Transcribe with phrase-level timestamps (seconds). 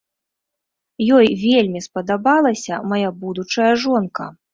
[1.17, 4.29] Ёй вельмі спадабалася мая будучая жонка.